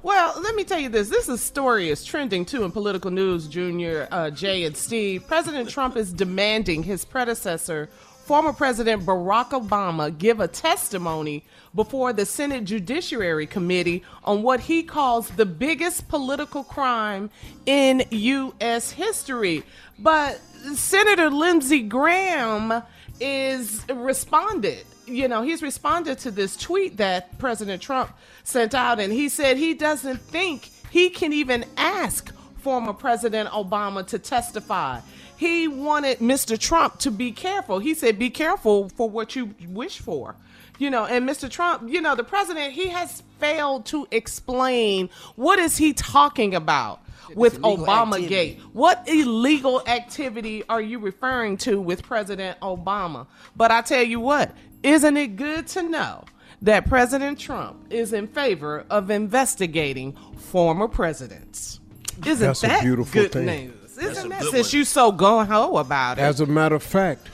Well, 0.00 0.40
let 0.40 0.54
me 0.54 0.62
tell 0.62 0.78
you 0.78 0.88
this. 0.88 1.08
This 1.08 1.28
is 1.28 1.42
story 1.42 1.88
is 1.88 2.04
trending 2.04 2.44
too 2.44 2.62
in 2.62 2.70
political 2.70 3.10
news. 3.10 3.48
Junior, 3.48 4.06
uh, 4.12 4.30
Jay, 4.30 4.64
and 4.64 4.76
Steve. 4.76 5.26
President 5.26 5.68
Trump 5.68 5.96
is 5.96 6.12
demanding 6.12 6.84
his 6.84 7.04
predecessor, 7.04 7.88
former 8.24 8.52
President 8.52 9.04
Barack 9.04 9.50
Obama, 9.50 10.16
give 10.16 10.38
a 10.38 10.46
testimony 10.46 11.44
before 11.74 12.12
the 12.12 12.24
Senate 12.24 12.62
Judiciary 12.62 13.48
Committee 13.48 14.04
on 14.22 14.44
what 14.44 14.60
he 14.60 14.84
calls 14.84 15.30
the 15.30 15.46
biggest 15.46 16.06
political 16.06 16.62
crime 16.62 17.28
in 17.66 18.04
U.S. 18.10 18.92
history. 18.92 19.64
But 19.98 20.40
Senator 20.74 21.28
Lindsey 21.28 21.82
Graham 21.82 22.84
is 23.18 23.84
responded 23.88 24.84
you 25.08 25.28
know, 25.28 25.42
he's 25.42 25.62
responded 25.62 26.18
to 26.20 26.30
this 26.30 26.56
tweet 26.56 26.96
that 26.98 27.38
President 27.38 27.82
Trump 27.82 28.10
sent 28.44 28.74
out, 28.74 29.00
and 29.00 29.12
he 29.12 29.28
said 29.28 29.56
he 29.56 29.74
doesn't 29.74 30.20
think 30.20 30.70
he 30.90 31.10
can 31.10 31.32
even 31.32 31.64
ask 31.76 32.34
former 32.58 32.92
President 32.92 33.48
Obama 33.50 34.06
to 34.06 34.18
testify. 34.18 35.00
He 35.36 35.68
wanted 35.68 36.18
Mr. 36.18 36.58
Trump 36.58 36.98
to 36.98 37.10
be 37.10 37.30
careful. 37.30 37.78
He 37.78 37.94
said, 37.94 38.18
Be 38.18 38.30
careful 38.30 38.88
for 38.90 39.08
what 39.08 39.36
you 39.36 39.54
wish 39.68 39.98
for. 39.98 40.34
You 40.78 40.90
know, 40.90 41.04
and 41.04 41.28
Mr. 41.28 41.50
Trump, 41.50 41.90
you 41.90 42.00
know, 42.00 42.14
the 42.14 42.24
president, 42.24 42.72
he 42.72 42.88
has 42.88 43.22
failed 43.38 43.84
to 43.86 44.06
explain 44.10 45.10
what 45.34 45.58
is 45.58 45.76
he 45.76 45.92
talking 45.92 46.54
about 46.54 47.00
with 47.34 47.60
Obama 47.62 48.26
Gate. 48.26 48.60
What 48.72 49.08
illegal 49.08 49.82
activity 49.86 50.64
are 50.68 50.80
you 50.80 50.98
referring 50.98 51.56
to 51.58 51.80
with 51.80 52.02
President 52.02 52.58
Obama? 52.60 53.26
But 53.56 53.70
I 53.70 53.82
tell 53.82 54.02
you 54.02 54.20
what, 54.20 54.54
isn't 54.82 55.16
it 55.16 55.36
good 55.36 55.66
to 55.68 55.82
know 55.82 56.24
that 56.62 56.86
President 56.88 57.38
Trump 57.38 57.86
is 57.92 58.12
in 58.12 58.26
favor 58.26 58.84
of 58.90 59.10
investigating 59.10 60.12
former 60.36 60.88
presidents? 60.88 61.80
Isn't 62.26 62.46
That's 62.46 62.60
that 62.62 62.80
a 62.80 62.82
beautiful 62.84 63.22
good 63.22 63.32
thing. 63.32 63.46
news? 63.46 63.98
Isn't 63.98 64.26
a 64.26 64.28
that 64.30 64.42
since 64.44 64.72
one. 64.72 64.78
you 64.78 64.84
so 64.84 65.12
gung 65.12 65.46
ho 65.46 65.76
about 65.76 66.18
it? 66.18 66.22
As 66.22 66.40
a 66.40 66.46
matter 66.46 66.74
of 66.76 66.82
fact, 66.82 67.28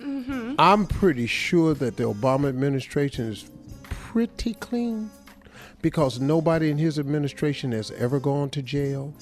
Mhm. 0.00 0.54
I'm 0.58 0.86
pretty 0.86 1.26
sure 1.26 1.72
that 1.74 1.96
the 1.96 2.04
Obama 2.04 2.48
administration 2.48 3.30
is 3.32 3.48
pretty 3.88 4.54
clean 4.54 5.10
because 5.84 6.18
nobody 6.18 6.70
in 6.70 6.78
his 6.78 6.98
administration 6.98 7.70
has 7.72 7.90
ever 7.90 8.18
gone 8.18 8.48
to 8.48 8.62
jail. 8.62 9.12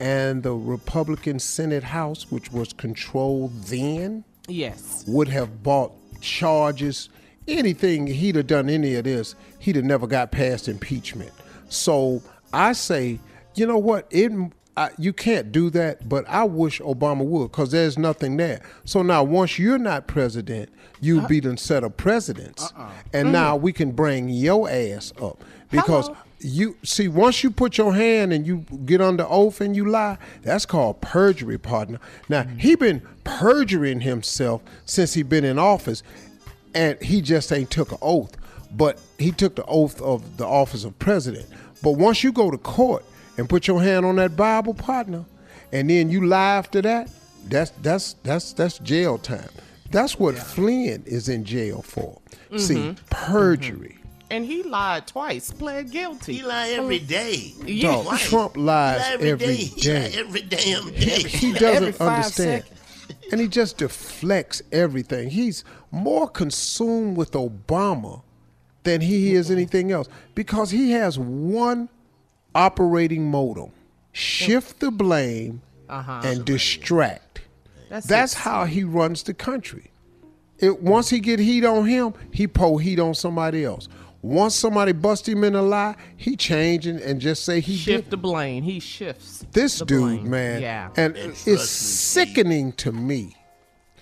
And 0.00 0.42
the 0.42 0.52
Republican 0.52 1.38
Senate 1.38 1.84
House, 1.84 2.32
which 2.32 2.50
was 2.50 2.72
controlled 2.72 3.52
then, 3.66 4.24
Yes. 4.48 5.04
would 5.06 5.28
have 5.28 5.62
bought 5.62 5.92
charges. 6.20 7.10
Anything 7.46 8.08
he'd 8.08 8.34
have 8.34 8.48
done 8.48 8.68
any 8.68 8.96
of 8.96 9.04
this, 9.04 9.36
he'd 9.60 9.76
have 9.76 9.84
never 9.84 10.08
got 10.08 10.32
past 10.32 10.66
impeachment. 10.66 11.30
So 11.68 12.22
I 12.52 12.72
say, 12.72 13.20
you 13.54 13.64
know 13.68 13.78
what? 13.78 14.08
It 14.10 14.32
I, 14.80 14.88
you 14.96 15.12
can't 15.12 15.52
do 15.52 15.68
that, 15.70 16.08
but 16.08 16.26
I 16.26 16.44
wish 16.44 16.80
Obama 16.80 17.22
would 17.22 17.50
because 17.50 17.70
there's 17.70 17.98
nothing 17.98 18.38
there. 18.38 18.62
So 18.86 19.02
now, 19.02 19.22
once 19.22 19.58
you're 19.58 19.76
not 19.76 20.06
president, 20.06 20.70
you 21.02 21.20
be 21.26 21.38
the 21.38 21.58
set 21.58 21.84
of 21.84 21.98
presidents, 21.98 22.72
and 23.12 23.28
Mm. 23.28 23.32
now 23.32 23.56
we 23.56 23.74
can 23.74 23.90
bring 23.90 24.30
your 24.30 24.70
ass 24.70 25.12
up 25.20 25.44
because 25.70 26.08
you 26.38 26.76
see 26.82 27.08
once 27.08 27.44
you 27.44 27.50
put 27.50 27.76
your 27.76 27.92
hand 27.92 28.32
and 28.32 28.46
you 28.46 28.64
get 28.86 29.02
under 29.02 29.26
oath 29.28 29.60
and 29.60 29.76
you 29.76 29.84
lie, 29.84 30.16
that's 30.42 30.64
called 30.64 31.02
perjury, 31.02 31.58
partner. 31.58 31.98
Now 32.30 32.44
he 32.56 32.74
been 32.74 33.02
perjuring 33.24 34.00
himself 34.00 34.62
since 34.86 35.12
he 35.12 35.22
been 35.22 35.44
in 35.44 35.58
office, 35.58 36.02
and 36.74 36.98
he 37.02 37.20
just 37.20 37.52
ain't 37.52 37.70
took 37.70 37.92
an 37.92 37.98
oath, 38.00 38.34
but 38.74 38.98
he 39.18 39.30
took 39.30 39.56
the 39.56 39.64
oath 39.66 40.00
of 40.00 40.38
the 40.38 40.46
office 40.46 40.84
of 40.84 40.98
president. 40.98 41.46
But 41.82 41.92
once 41.92 42.24
you 42.24 42.32
go 42.32 42.50
to 42.50 42.56
court 42.56 43.04
and 43.40 43.48
put 43.48 43.66
your 43.66 43.82
hand 43.82 44.04
on 44.04 44.16
that 44.16 44.36
Bible, 44.36 44.74
partner, 44.74 45.24
and 45.72 45.88
then 45.88 46.10
you 46.10 46.26
lie 46.26 46.56
after 46.56 46.82
that, 46.82 47.08
that's 47.48 47.70
that's 47.82 48.12
that's 48.22 48.52
that's 48.52 48.78
jail 48.80 49.16
time. 49.16 49.48
That's 49.90 50.18
what 50.18 50.36
Flynn 50.38 51.02
is 51.06 51.28
in 51.30 51.44
jail 51.44 51.80
for. 51.82 52.20
See, 52.58 52.74
Mhm. 52.74 52.96
perjury. 53.08 53.96
and 54.30 54.44
he 54.44 54.62
lied 54.62 55.06
twice, 55.08 55.50
pled 55.50 55.90
guilty. 55.90 56.34
He 56.34 56.42
lied 56.42 56.74
every 56.78 56.98
day. 57.00 57.54
Yeah. 57.64 57.92
Dog, 58.04 58.18
Trump 58.18 58.56
lies 58.56 59.00
He 59.00 59.02
lie 59.02 59.12
every 59.14 59.30
every 59.30 59.56
day. 59.56 59.68
Day. 59.80 60.12
every 60.16 60.42
damn 60.42 60.90
day. 60.92 61.22
He 61.22 61.52
doesn't 61.52 62.00
understand. 62.00 62.64
And 63.32 63.40
he 63.40 63.48
just 63.48 63.78
deflects 63.78 64.60
everything. 64.70 65.30
He's 65.30 65.64
more 65.90 66.28
consumed 66.28 67.16
with 67.16 67.32
Obama 67.32 68.22
than 68.84 69.00
he 69.00 69.34
is 69.34 69.50
anything 69.50 69.90
else 69.92 70.08
because 70.34 70.70
he 70.70 70.92
has 70.92 71.18
one 71.18 71.88
operating 72.54 73.30
modem 73.30 73.70
shift 74.12 74.80
the 74.80 74.90
blame 74.90 75.62
Uh-huh. 75.88 76.20
and 76.24 76.44
distract. 76.44 77.40
That's 77.88 78.06
That's, 78.06 78.34
how 78.34 78.64
he 78.64 78.84
runs 78.84 79.22
the 79.24 79.34
country. 79.34 79.90
It, 80.58 80.82
once 80.82 81.10
he 81.10 81.20
get 81.20 81.38
heat 81.40 81.64
on 81.64 81.86
him, 81.86 82.14
he 82.32 82.46
pull 82.46 82.78
heat 82.78 82.98
on 83.00 83.14
somebody 83.14 83.64
else. 83.64 83.88
Once 84.22 84.54
somebody 84.54 84.92
bust 84.92 85.26
him 85.28 85.42
in 85.44 85.54
a 85.54 85.62
lie, 85.62 85.96
he 86.16 86.36
change 86.36 86.86
and, 86.86 87.00
and 87.00 87.20
just 87.20 87.44
say 87.44 87.58
he 87.60 87.74
Shift 87.76 88.04
did. 88.04 88.10
the 88.10 88.16
blame. 88.18 88.62
He 88.62 88.78
shifts. 88.78 89.44
This 89.52 89.78
the 89.78 89.86
dude, 89.86 90.00
blame. 90.00 90.30
man, 90.30 90.60
Yeah. 90.62 90.90
and 90.96 91.16
And 91.16 91.30
it's 91.32 91.46
me, 91.46 91.56
sickening 91.56 92.72
to 92.72 92.92
me. 92.92 93.34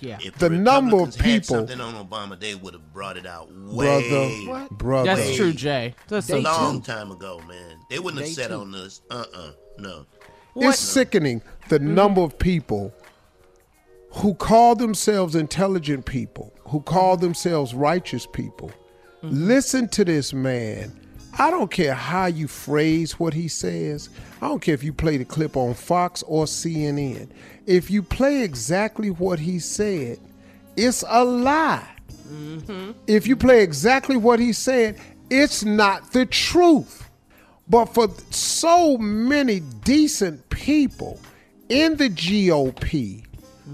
Yeah. 0.00 0.18
If 0.20 0.38
The 0.38 0.50
number 0.50 0.96
of 0.96 1.08
Republicans 1.08 1.16
had 1.16 1.24
people- 1.42 1.56
something 1.56 1.80
on 1.80 2.08
Obama, 2.08 2.38
they 2.38 2.54
would 2.54 2.74
have 2.74 2.92
brought 2.92 3.16
it 3.16 3.26
out 3.26 3.48
way, 3.52 4.36
Brother, 4.46 4.68
brother. 4.70 5.16
That's 5.16 5.36
true, 5.36 5.52
Jay. 5.52 5.94
That's 6.08 6.30
a 6.30 6.38
long 6.38 6.82
true. 6.82 6.94
time 6.94 7.10
ago, 7.10 7.40
man. 7.48 7.78
They 7.90 7.98
wouldn't 7.98 8.24
have 8.24 8.32
sat 8.32 8.52
on 8.52 8.70
this. 8.72 9.02
Uh, 9.10 9.24
uh 9.34 9.50
no. 9.78 10.06
It's 10.56 10.78
sickening 10.78 11.42
the 11.68 11.78
number 11.78 12.20
of 12.20 12.38
people 12.38 12.92
who 14.14 14.34
call 14.34 14.74
themselves 14.74 15.34
intelligent 15.34 16.04
people, 16.06 16.52
who 16.68 16.80
call 16.80 17.16
themselves 17.16 17.74
righteous 17.74 18.26
people. 18.26 18.70
Listen 19.22 19.88
to 19.88 20.04
this 20.04 20.32
man. 20.32 21.07
I 21.38 21.50
don't 21.50 21.70
care 21.70 21.94
how 21.94 22.26
you 22.26 22.48
phrase 22.48 23.18
what 23.20 23.32
he 23.32 23.46
says. 23.46 24.08
I 24.42 24.48
don't 24.48 24.60
care 24.60 24.74
if 24.74 24.82
you 24.82 24.92
play 24.92 25.16
the 25.18 25.24
clip 25.24 25.56
on 25.56 25.74
Fox 25.74 26.24
or 26.24 26.46
CNN. 26.46 27.28
If 27.66 27.90
you 27.90 28.02
play 28.02 28.42
exactly 28.42 29.10
what 29.10 29.38
he 29.38 29.60
said, 29.60 30.18
it's 30.76 31.04
a 31.06 31.24
lie. 31.24 31.88
Mm-hmm. 32.28 32.92
If 33.06 33.28
you 33.28 33.36
play 33.36 33.62
exactly 33.62 34.16
what 34.16 34.40
he 34.40 34.52
said, 34.52 34.98
it's 35.30 35.64
not 35.64 36.12
the 36.12 36.26
truth. 36.26 37.08
But 37.68 37.86
for 37.86 38.08
so 38.30 38.98
many 38.98 39.60
decent 39.60 40.48
people 40.48 41.20
in 41.68 41.96
the 41.96 42.08
GOP 42.08 43.24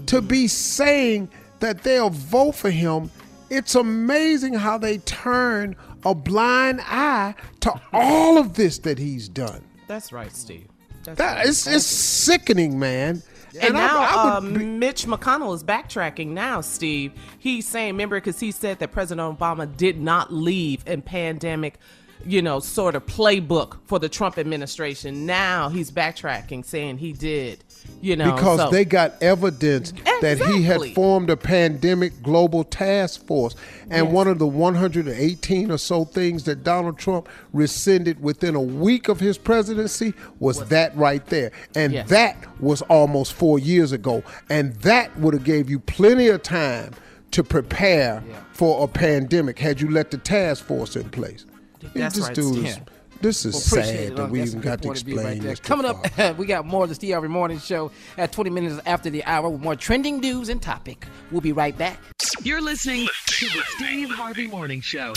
to 0.05 0.21
be 0.21 0.43
mm-hmm. 0.43 0.47
saying 0.47 1.29
that 1.61 1.81
they'll 1.81 2.09
vote 2.11 2.53
for 2.53 2.69
him, 2.69 3.09
it's 3.49 3.75
amazing 3.75 4.53
how 4.53 4.77
they 4.77 4.97
turn 4.99 5.75
a 6.05 6.13
blind 6.15 6.79
eye 6.83 7.33
to 7.61 7.73
all 7.91 8.37
of 8.37 8.53
this 8.53 8.77
that 8.79 8.97
he's 8.99 9.27
done. 9.27 9.63
That's 9.87 10.11
right, 10.13 10.31
Steve. 10.31 10.67
That's 11.03 11.17
That, 11.17 11.35
right. 11.37 11.47
it's, 11.47 11.67
it's 11.67 11.85
sickening, 11.85 12.79
man. 12.79 13.21
And, 13.59 13.77
I- 13.77 13.79
now 13.79 13.99
I 14.01 14.37
uh, 14.37 14.41
be- 14.41 14.65
Mitch 14.65 15.05
McConnell 15.05 15.53
is 15.55 15.63
backtracking 15.63 16.27
now, 16.27 16.61
Steve. 16.61 17.13
He's 17.39 17.67
saying, 17.67 17.93
remember, 17.93 18.17
because 18.17 18.39
he 18.39 18.51
said 18.51 18.79
that 18.79 18.91
President 18.91 19.37
Obama 19.39 19.75
did 19.77 19.99
not 20.01 20.33
leave 20.33 20.83
in 20.87 21.01
pandemic, 21.01 21.79
you 22.25 22.41
know, 22.41 22.59
sort 22.59 22.95
of 22.95 23.05
playbook 23.05 23.77
for 23.85 23.99
the 23.99 24.09
Trump 24.09 24.37
administration. 24.37 25.25
Now 25.25 25.69
he's 25.69 25.91
backtracking, 25.91 26.65
saying 26.65 26.97
he 26.97 27.13
did, 27.13 27.63
you 28.01 28.15
know. 28.15 28.33
because 28.35 28.59
so- 28.59 28.69
they 28.69 28.85
got 28.85 29.21
evidence 29.21 29.93
that 30.21 30.37
he 30.39 30.63
had 30.63 30.81
formed 30.93 31.29
a 31.29 31.37
pandemic 31.37 32.21
global 32.23 32.63
task 32.63 33.25
force. 33.25 33.55
And 33.89 34.11
one 34.11 34.27
of 34.27 34.39
the 34.39 34.47
118 34.47 35.71
or 35.71 35.77
so 35.77 36.05
things 36.05 36.43
that 36.45 36.63
Donald 36.63 36.97
Trump 36.97 37.27
rescinded 37.53 38.21
within 38.21 38.55
a 38.55 38.61
week 38.61 39.07
of 39.09 39.19
his 39.19 39.37
presidency 39.37 40.13
was 40.39 40.65
that 40.69 40.95
right 40.95 41.25
there. 41.27 41.51
And 41.75 41.93
Yes. 41.93 42.09
that 42.09 42.37
was 42.59 42.81
almost 42.83 43.33
four 43.33 43.59
years 43.59 43.91
ago. 43.91 44.23
And 44.49 44.73
that 44.77 45.17
would 45.19 45.33
have 45.33 45.43
gave 45.43 45.69
you 45.69 45.79
plenty 45.79 46.27
of 46.27 46.41
time 46.43 46.91
to 47.31 47.43
prepare 47.43 48.23
for 48.53 48.83
a 48.83 48.87
pandemic 48.87 49.59
had 49.59 49.81
you 49.81 49.91
let 49.91 50.11
the 50.11 50.17
task 50.17 50.63
force 50.65 50.95
in 50.95 51.09
place. 51.09 51.45
That's 51.93 52.15
this 52.15 52.25
right, 52.25 52.35
dude 52.35 52.65
is, 52.65 52.79
this 53.21 53.45
is 53.45 53.53
Well, 53.53 53.83
sad 53.83 53.95
it, 53.95 54.15
that 54.15 54.29
we 54.29 54.39
That's 54.39 54.51
even 54.51 54.61
got 54.61 54.81
to 54.81 54.87
point 54.87 55.01
of 55.01 55.07
explain 55.07 55.25
right 55.25 55.41
this. 55.41 55.59
Coming 55.59 55.87
Fox. 55.91 56.19
up, 56.19 56.37
we 56.37 56.45
got 56.45 56.65
more 56.65 56.83
of 56.83 56.89
the 56.89 56.95
Steve 56.95 57.13
Harvey 57.13 57.27
Morning 57.27 57.59
Show 57.59 57.91
at 58.17 58.31
20 58.31 58.49
minutes 58.49 58.79
after 58.85 59.09
the 59.09 59.23
hour 59.25 59.49
with 59.49 59.61
more 59.61 59.75
trending 59.75 60.19
news 60.19 60.49
and 60.49 60.61
topic. 60.61 61.07
We'll 61.31 61.41
be 61.41 61.51
right 61.51 61.77
back. 61.77 61.99
You're 62.43 62.61
listening 62.61 63.07
to 63.27 63.45
the 63.47 63.61
Steve 63.77 64.09
Harvey 64.09 64.47
Morning 64.47 64.81
Show. 64.81 65.13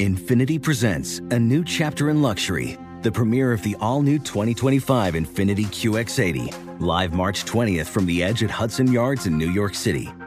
Infiniti 0.00 0.60
presents 0.60 1.18
a 1.30 1.38
new 1.38 1.62
chapter 1.64 2.10
in 2.10 2.20
luxury, 2.20 2.76
the 3.02 3.12
premiere 3.12 3.52
of 3.52 3.62
the 3.62 3.76
all 3.80 4.02
new 4.02 4.18
2025 4.18 5.14
Infiniti 5.14 5.66
QX80, 5.66 6.80
live 6.80 7.12
March 7.14 7.44
20th 7.44 7.86
from 7.86 8.04
the 8.06 8.20
edge 8.22 8.42
at 8.42 8.50
Hudson 8.50 8.90
Yards 8.90 9.26
in 9.26 9.38
New 9.38 9.50
York 9.50 9.74
City, 9.76 10.12